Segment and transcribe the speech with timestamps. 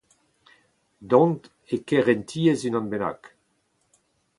[1.09, 1.41] dont
[1.73, 3.23] e kerentiezh unan bennak